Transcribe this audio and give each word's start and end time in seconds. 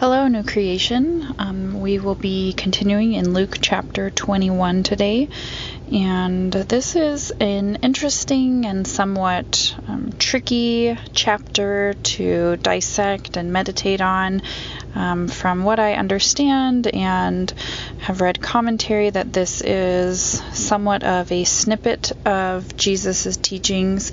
Hello, 0.00 0.28
New 0.28 0.44
Creation. 0.44 1.26
Um, 1.40 1.80
we 1.80 1.98
will 1.98 2.14
be 2.14 2.52
continuing 2.52 3.14
in 3.14 3.34
Luke 3.34 3.56
chapter 3.60 4.10
21 4.10 4.84
today, 4.84 5.28
and 5.90 6.52
this 6.52 6.94
is 6.94 7.32
an 7.40 7.78
interesting 7.82 8.64
and 8.64 8.86
somewhat 8.86 9.74
um, 9.88 10.12
tricky 10.16 10.96
chapter 11.14 11.94
to 11.94 12.58
dissect 12.58 13.36
and 13.36 13.52
meditate 13.52 14.00
on. 14.00 14.42
Um, 14.94 15.26
from 15.26 15.64
what 15.64 15.80
I 15.80 15.94
understand 15.94 16.86
and 16.86 17.52
have 17.98 18.20
read 18.20 18.40
commentary, 18.40 19.10
that 19.10 19.32
this 19.32 19.62
is 19.62 20.40
somewhat 20.52 21.02
of 21.02 21.32
a 21.32 21.42
snippet 21.42 22.12
of 22.24 22.76
Jesus' 22.76 23.36
teachings 23.36 24.12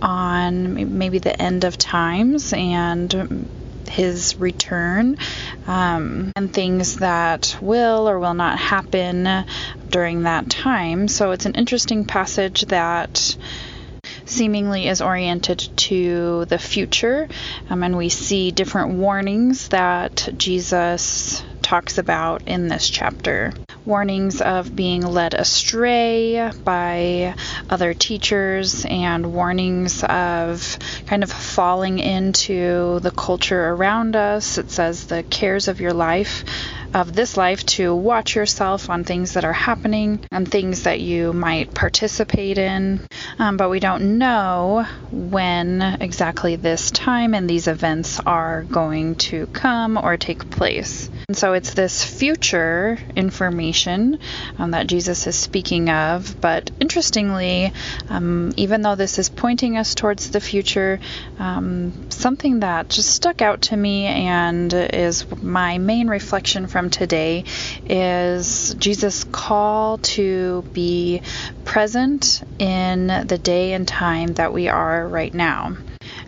on 0.00 0.96
maybe 0.96 1.18
the 1.18 1.40
end 1.40 1.64
of 1.64 1.76
times 1.76 2.54
and 2.54 3.50
his 3.88 4.38
return 4.38 5.16
um, 5.66 6.32
and 6.36 6.52
things 6.52 6.96
that 6.96 7.56
will 7.60 8.08
or 8.08 8.18
will 8.18 8.34
not 8.34 8.58
happen 8.58 9.44
during 9.88 10.22
that 10.22 10.50
time. 10.50 11.08
So 11.08 11.30
it's 11.32 11.46
an 11.46 11.54
interesting 11.54 12.04
passage 12.04 12.62
that 12.62 13.36
seemingly 14.24 14.88
is 14.88 15.00
oriented 15.00 15.68
to 15.76 16.44
the 16.46 16.58
future, 16.58 17.28
um, 17.70 17.82
and 17.82 17.96
we 17.96 18.08
see 18.08 18.50
different 18.50 18.94
warnings 18.94 19.68
that 19.68 20.28
Jesus 20.36 21.42
talks 21.66 21.98
about 21.98 22.42
in 22.46 22.68
this 22.68 22.88
chapter 22.88 23.52
warnings 23.84 24.40
of 24.40 24.76
being 24.76 25.02
led 25.02 25.34
astray 25.34 26.48
by 26.64 27.34
other 27.68 27.92
teachers 27.92 28.86
and 28.88 29.32
warnings 29.34 30.04
of 30.04 30.78
kind 31.06 31.24
of 31.24 31.32
falling 31.32 31.98
into 31.98 33.00
the 33.00 33.10
culture 33.10 33.70
around 33.70 34.14
us. 34.14 34.58
It 34.58 34.70
says 34.70 35.06
the 35.06 35.24
cares 35.24 35.66
of 35.66 35.80
your 35.80 35.92
life 35.92 36.44
of 36.96 37.12
this 37.12 37.36
life 37.36 37.64
to 37.66 37.94
watch 37.94 38.34
yourself 38.34 38.88
on 38.88 39.04
things 39.04 39.34
that 39.34 39.44
are 39.44 39.52
happening 39.52 40.18
and 40.32 40.50
things 40.50 40.84
that 40.84 40.98
you 40.98 41.30
might 41.34 41.74
participate 41.74 42.56
in. 42.56 42.98
Um, 43.38 43.58
but 43.58 43.68
we 43.68 43.80
don't 43.80 44.16
know 44.16 44.86
when 45.10 45.82
exactly 46.00 46.56
this 46.56 46.90
time 46.90 47.34
and 47.34 47.50
these 47.50 47.68
events 47.68 48.18
are 48.20 48.62
going 48.64 49.16
to 49.16 49.46
come 49.48 49.98
or 49.98 50.16
take 50.16 50.48
place. 50.48 51.10
And 51.28 51.36
so 51.36 51.52
it's 51.52 51.74
this 51.74 52.02
future 52.02 52.98
information 53.14 54.18
um, 54.58 54.70
that 54.70 54.86
Jesus 54.86 55.26
is 55.26 55.36
speaking 55.36 55.90
of. 55.90 56.40
But 56.40 56.70
interestingly, 56.80 57.72
um, 58.08 58.54
even 58.56 58.80
though 58.80 58.94
this 58.94 59.18
is 59.18 59.28
pointing 59.28 59.76
us 59.76 59.94
towards 59.94 60.30
the 60.30 60.40
future, 60.40 60.98
um, 61.38 62.10
something 62.10 62.60
that 62.60 62.88
just 62.88 63.10
stuck 63.10 63.42
out 63.42 63.62
to 63.62 63.76
me 63.76 64.06
and 64.06 64.72
is 64.72 65.26
my 65.42 65.76
main 65.78 66.08
reflection 66.08 66.68
from 66.68 66.85
today 66.90 67.44
is 67.84 68.74
Jesus' 68.78 69.24
call 69.24 69.98
to 69.98 70.64
be 70.72 71.22
present 71.64 72.42
in 72.58 73.06
the 73.06 73.38
day 73.42 73.72
and 73.72 73.86
time 73.86 74.34
that 74.34 74.52
we 74.52 74.68
are 74.68 75.06
right 75.08 75.32
now. 75.32 75.76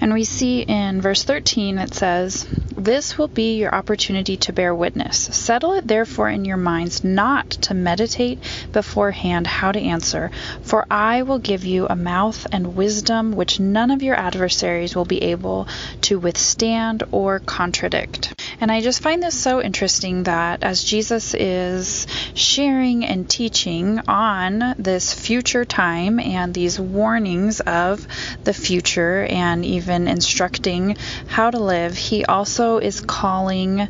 And 0.00 0.12
we 0.12 0.24
see 0.24 0.62
in 0.62 1.00
verse 1.00 1.24
13 1.24 1.78
it 1.78 1.94
says, 1.94 2.46
This 2.76 3.16
will 3.16 3.28
be 3.28 3.58
your 3.58 3.74
opportunity 3.74 4.36
to 4.38 4.52
bear 4.52 4.74
witness. 4.74 5.16
Settle 5.16 5.74
it 5.74 5.86
therefore 5.86 6.28
in 6.28 6.44
your 6.44 6.56
minds 6.56 7.04
not 7.04 7.50
to 7.50 7.74
meditate 7.74 8.40
beforehand 8.72 9.46
how 9.46 9.72
to 9.72 9.80
answer, 9.80 10.30
for 10.62 10.86
I 10.90 11.22
will 11.22 11.38
give 11.38 11.64
you 11.64 11.86
a 11.88 11.96
mouth 11.96 12.46
and 12.52 12.74
wisdom 12.74 13.32
which 13.32 13.60
none 13.60 13.90
of 13.90 14.02
your 14.02 14.16
adversaries 14.16 14.96
will 14.96 15.04
be 15.04 15.22
able 15.22 15.68
to 16.02 16.18
withstand 16.18 17.04
or 17.10 17.40
contradict. 17.40 18.47
And 18.60 18.72
I 18.72 18.80
just 18.80 19.02
find 19.02 19.22
this 19.22 19.40
so 19.40 19.62
interesting 19.62 20.24
that 20.24 20.64
as 20.64 20.82
Jesus 20.82 21.34
is 21.34 22.06
sharing 22.34 23.04
and 23.04 23.28
teaching 23.28 24.00
on 24.08 24.74
this 24.78 25.14
future 25.14 25.64
time 25.64 26.18
and 26.18 26.52
these 26.52 26.78
warnings 26.80 27.60
of 27.60 28.06
the 28.42 28.52
future 28.52 29.24
and 29.24 29.64
even 29.64 30.08
instructing 30.08 30.96
how 31.28 31.50
to 31.50 31.58
live, 31.58 31.96
he 31.96 32.24
also 32.24 32.78
is 32.78 33.00
calling 33.00 33.88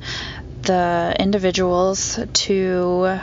the 0.62 1.16
individuals 1.18 2.18
to 2.34 3.20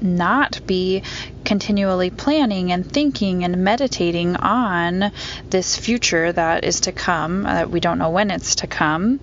not 0.00 0.60
be 0.66 1.02
continually 1.46 2.10
planning 2.10 2.72
and 2.72 2.84
thinking 2.84 3.44
and 3.44 3.64
meditating 3.64 4.36
on 4.36 5.12
this 5.48 5.76
future 5.76 6.32
that 6.32 6.64
is 6.64 6.80
to 6.80 6.92
come. 6.92 7.46
Uh, 7.46 7.64
we 7.64 7.80
don't 7.80 7.98
know 7.98 8.10
when 8.10 8.30
it's 8.30 8.56
to 8.56 8.66
come, 8.66 9.20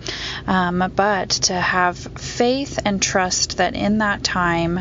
um, 0.47 0.91
but 0.95 1.29
to 1.29 1.53
have 1.53 1.97
faith 1.97 2.79
and 2.85 3.01
trust 3.01 3.57
that 3.57 3.75
in 3.75 3.99
that 3.99 4.23
time 4.23 4.79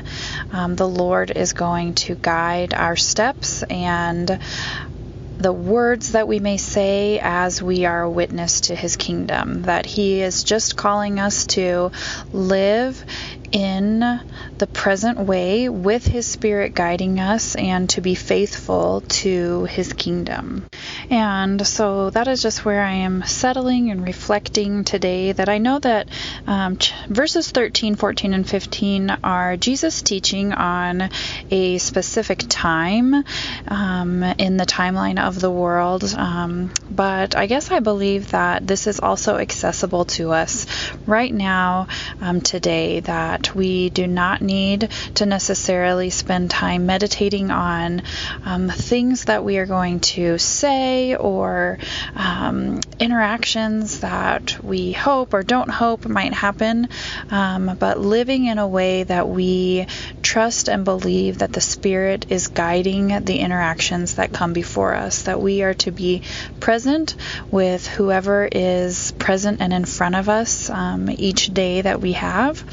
um, 0.52 0.76
the 0.76 0.88
Lord 0.88 1.32
is 1.32 1.52
going 1.52 1.94
to 1.94 2.14
guide 2.14 2.72
our 2.72 2.96
steps 2.96 3.62
and 3.64 4.38
the 5.42 5.52
words 5.52 6.12
that 6.12 6.28
we 6.28 6.38
may 6.38 6.56
say 6.56 7.18
as 7.20 7.62
we 7.62 7.84
are 7.84 8.02
a 8.02 8.10
witness 8.10 8.62
to 8.62 8.74
his 8.74 8.96
kingdom, 8.96 9.62
that 9.62 9.86
he 9.86 10.20
is 10.20 10.44
just 10.44 10.76
calling 10.76 11.18
us 11.18 11.46
to 11.46 11.90
live 12.32 13.04
in 13.52 14.20
the 14.58 14.66
present 14.66 15.18
way 15.18 15.68
with 15.68 16.06
His 16.06 16.26
Spirit 16.26 16.74
guiding 16.74 17.20
us 17.20 17.54
and 17.54 17.88
to 17.90 18.00
be 18.00 18.14
faithful 18.14 19.02
to 19.08 19.64
His 19.64 19.92
kingdom. 19.92 20.64
And 21.10 21.64
so 21.66 22.10
that 22.10 22.28
is 22.28 22.42
just 22.42 22.64
where 22.64 22.82
I 22.82 22.92
am 22.92 23.22
settling 23.24 23.90
and 23.90 24.02
reflecting 24.02 24.84
today 24.84 25.32
that 25.32 25.48
I 25.48 25.58
know 25.58 25.78
that 25.80 26.08
um, 26.46 26.78
verses 27.08 27.50
13, 27.50 27.94
14, 27.96 28.34
and 28.34 28.48
15 28.48 29.10
are 29.22 29.56
Jesus 29.56 30.00
teaching 30.00 30.52
on 30.52 31.10
a 31.50 31.78
specific 31.78 32.44
time 32.48 33.24
um, 33.68 34.22
in 34.22 34.56
the 34.56 34.66
timeline 34.66 35.22
of 35.22 35.31
the 35.40 35.50
world. 35.50 36.04
Um, 36.16 36.70
but 36.90 37.36
I 37.36 37.46
guess 37.46 37.70
I 37.70 37.80
believe 37.80 38.30
that 38.30 38.66
this 38.66 38.86
is 38.86 39.00
also 39.00 39.36
accessible 39.36 40.04
to 40.16 40.32
us 40.32 40.66
right 41.06 41.32
now, 41.32 41.88
um, 42.20 42.40
today, 42.40 43.00
that 43.00 43.22
that 43.22 43.54
we 43.54 43.88
do 43.88 44.06
not 44.06 44.42
need 44.42 44.88
to 45.14 45.26
necessarily 45.26 46.10
spend 46.10 46.50
time 46.50 46.86
meditating 46.86 47.50
on 47.50 48.02
um, 48.44 48.68
things 48.68 49.24
that 49.24 49.44
we 49.44 49.58
are 49.58 49.66
going 49.66 50.00
to 50.00 50.38
say 50.38 51.16
or 51.16 51.78
um, 52.14 52.80
interactions 52.98 54.00
that 54.00 54.62
we 54.62 54.92
hope 54.92 55.34
or 55.34 55.42
don't 55.42 55.70
hope 55.70 56.04
might 56.06 56.34
happen, 56.34 56.88
um, 57.30 57.76
but 57.78 57.98
living 57.98 58.46
in 58.46 58.58
a 58.58 58.68
way 58.68 59.02
that 59.04 59.28
we 59.28 59.86
trust 60.22 60.68
and 60.68 60.84
believe 60.84 61.38
that 61.38 61.52
the 61.52 61.60
Spirit 61.60 62.26
is 62.28 62.48
guiding 62.48 63.24
the 63.24 63.38
interactions 63.38 64.16
that 64.16 64.32
come 64.32 64.52
before 64.52 64.94
us, 64.94 65.21
that 65.24 65.40
we 65.40 65.62
are 65.62 65.74
to 65.74 65.90
be 65.90 66.22
present 66.60 67.16
with 67.50 67.86
whoever 67.86 68.48
is 68.50 69.12
present 69.12 69.60
and 69.60 69.72
in 69.72 69.84
front 69.84 70.14
of 70.14 70.28
us 70.28 70.70
um, 70.70 71.08
each 71.10 71.46
day 71.46 71.82
that 71.82 72.00
we 72.00 72.12
have 72.12 72.64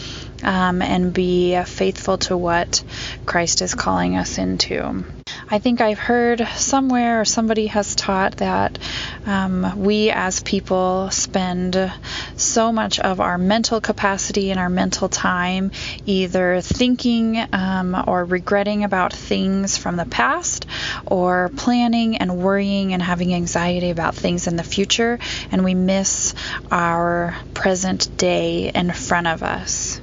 um, 0.44 0.82
and 0.82 1.14
be 1.14 1.62
faithful 1.64 2.18
to 2.18 2.38
what 2.38 2.84
Christ 3.26 3.62
is 3.62 3.76
calling 3.76 4.16
us 4.16 4.38
into. 4.38 5.06
I 5.50 5.60
think 5.60 5.82
I've 5.82 6.00
heard 6.00 6.48
somewhere 6.56 7.22
or 7.22 7.26
somebody 7.26 7.68
has 7.68 7.96
taught 7.96 8.38
that 8.38 8.80
um, 9.26 9.80
we 9.80 10.12
as 10.12 10.42
people 10.42 11.10
spend 11.12 11.92
so 12.40 12.72
much 12.72 13.00
of 13.00 13.20
our 13.20 13.38
mental 13.38 13.82
capacity 13.82 14.52
and 14.52 14.60
our 14.60 14.70
mental 14.70 15.10
time 15.10 15.72
either 16.06 16.62
thinking 16.62 17.38
um, 17.54 18.04
or 18.08 18.26
regretting 18.26 18.84
about 18.84 19.14
things 19.14 19.78
from 19.78 19.96
the 19.96 20.06
past 20.06 20.66
or 21.06 21.50
planning 21.56 22.18
and 22.18 22.38
worrying 22.38 22.94
and 22.94 23.02
having 23.02 23.34
anxiety 23.34 23.90
about 23.90 24.16
things 24.16 24.48
in 24.48 24.56
the 24.56 24.64
future, 24.64 25.20
and 25.52 25.64
we 25.64 25.76
miss 25.76 26.34
our 26.72 27.36
present 27.54 28.16
day 28.18 28.72
in 28.74 28.92
front 28.92 29.28
of 29.28 29.44
us. 29.44 30.02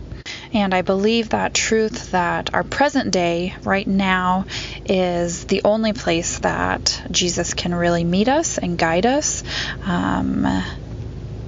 And 0.52 0.75
I 0.75 0.82
believe 0.82 1.31
that 1.31 1.55
truth 1.55 2.12
that 2.12 2.55
our 2.55 2.64
present 2.64 3.11
day, 3.11 3.55
right 3.64 3.87
now, 3.87 4.46
is 4.87 5.44
the 5.44 5.62
only 5.64 5.93
place 5.93 6.38
that 6.38 7.02
Jesus 7.11 7.52
can 7.52 7.75
really 7.75 8.05
meet 8.05 8.28
us 8.28 8.58
and 8.58 8.78
guide 8.78 9.06
us 9.06 9.43
um, 9.84 10.46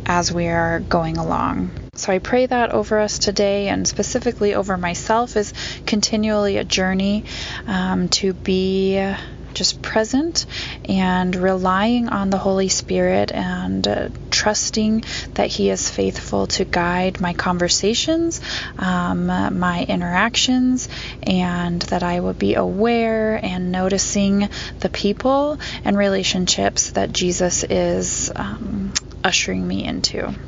as 0.09 0.33
we 0.33 0.49
are 0.49 0.81
going 0.81 1.19
along. 1.19 1.71
So 1.95 2.13
I 2.13 2.19
pray 2.19 2.47
that 2.47 2.71
over 2.71 2.99
us 2.99 3.19
today 3.19 3.69
and 3.69 3.87
specifically 3.87 4.55
over 4.55 4.77
myself 4.79 5.37
is 5.37 5.53
continually 5.85 6.57
a 6.57 6.65
journey 6.65 7.25
um, 7.67 8.09
to 8.09 8.33
be 8.33 9.15
just 9.55 9.83
present 9.83 10.47
and 10.89 11.35
relying 11.35 12.09
on 12.09 12.31
the 12.31 12.39
Holy 12.39 12.69
Spirit 12.69 13.33
and 13.33 13.87
uh, 13.89 14.09
trusting 14.31 15.03
that 15.35 15.49
He 15.49 15.69
is 15.69 15.91
faithful 15.91 16.47
to 16.47 16.65
guide 16.65 17.21
my 17.21 17.33
conversations, 17.33 18.41
um, 18.79 19.27
my 19.27 19.85
interactions, 19.89 20.89
and 21.25 21.83
that 21.83 22.05
I 22.05 22.21
will 22.21 22.35
be 22.35 22.55
aware 22.55 23.35
and 23.43 23.73
noticing 23.73 24.49
the 24.79 24.91
people 24.91 25.59
and 25.85 25.99
relationships 25.99 26.93
that 26.93 27.13
Jesus 27.13 27.65
is 27.65 28.31
um, 28.37 28.93
ushering 29.25 29.67
me 29.67 29.85
into. 29.85 30.39